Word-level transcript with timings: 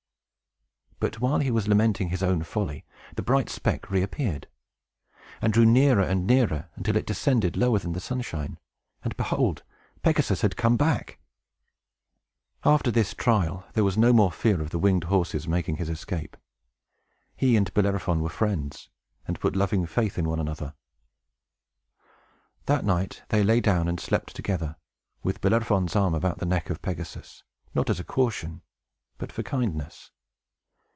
But, 1.03 1.19
while 1.19 1.39
he 1.39 1.49
was 1.49 1.67
lamenting 1.67 2.09
his 2.09 2.21
own 2.21 2.43
folly, 2.43 2.85
the 3.15 3.23
bright 3.23 3.49
speck 3.49 3.89
reappeared, 3.89 4.47
and 5.41 5.51
drew 5.51 5.65
nearer 5.65 6.03
and 6.03 6.27
nearer, 6.27 6.69
until 6.75 6.95
it 6.95 7.07
descended 7.07 7.57
lower 7.57 7.79
than 7.79 7.93
the 7.93 7.99
sunshine; 7.99 8.59
and, 9.03 9.17
behold, 9.17 9.63
Pegasus 10.03 10.41
had 10.41 10.55
come 10.55 10.77
back! 10.77 11.17
After 12.63 12.91
this 12.91 13.15
trial 13.15 13.65
there 13.73 13.83
was 13.83 13.97
no 13.97 14.13
more 14.13 14.31
fear 14.31 14.61
of 14.61 14.69
the 14.69 14.77
winged 14.77 15.05
horse's 15.05 15.47
making 15.47 15.77
his 15.77 15.89
escape. 15.89 16.37
He 17.35 17.55
and 17.57 17.73
Bellerophon 17.73 18.21
were 18.21 18.29
friends, 18.29 18.91
and 19.25 19.39
put 19.39 19.55
loving 19.55 19.87
faith 19.87 20.19
in 20.19 20.29
one 20.29 20.39
another. 20.39 20.75
That 22.67 22.85
night 22.85 23.23
they 23.29 23.43
lay 23.43 23.59
down 23.59 23.87
and 23.87 23.99
slept 23.99 24.35
together, 24.35 24.75
with 25.23 25.41
Bellerophon's 25.41 25.95
arm 25.95 26.13
about 26.13 26.37
the 26.37 26.45
neck 26.45 26.69
of 26.69 26.83
Pegasus, 26.83 27.41
not 27.73 27.89
as 27.89 27.99
a 27.99 28.03
caution, 28.03 28.61
but 29.17 29.31
for 29.31 29.41
kindness. 29.41 30.11